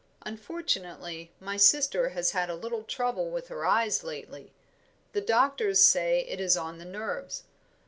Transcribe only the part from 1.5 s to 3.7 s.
sister has had a little trouble with her